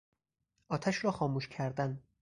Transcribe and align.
آتش 0.69 1.05
را 1.05 1.11
خاموش 1.11 1.47
کردن 1.47 2.03